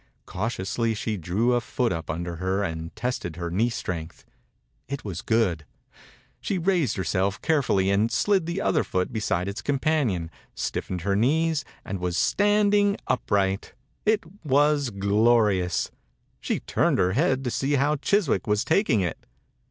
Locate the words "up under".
1.93-2.37